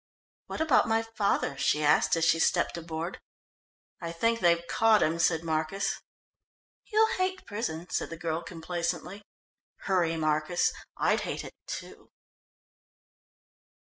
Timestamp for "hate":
7.17-7.45, 11.21-11.43